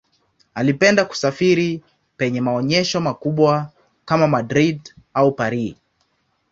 Alipenda 0.55 1.05
kusafiri 1.05 1.83
penye 2.17 2.41
maonyesho 2.41 3.01
makubwa 3.01 3.69
kama 4.05 4.27
Madrid 4.27 4.89
au 5.13 5.31
Paris. 5.31 5.75